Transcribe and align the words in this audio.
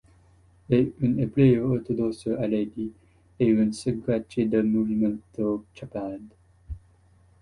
È 0.65 0.83
un 1.01 1.19
ebreo 1.19 1.69
ortodosso 1.73 2.35
haredi 2.35 2.91
e 3.35 3.53
un 3.53 3.71
seguace 3.71 4.47
del 4.47 4.65
movimento 4.65 5.65
Chabad. 5.73 6.31